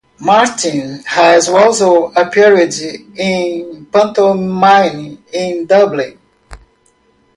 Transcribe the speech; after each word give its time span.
Martin 0.19 1.03
has 1.05 1.47
also 1.47 2.07
appeared 2.13 2.73
in 3.17 3.85
pantomime, 3.93 5.23
in 5.31 5.63
Dublin. 5.67 6.17